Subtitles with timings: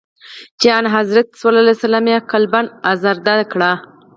[0.59, 1.43] چي آنحضرت ص
[2.11, 2.61] یې قلباً
[2.91, 3.61] آزرده کړ.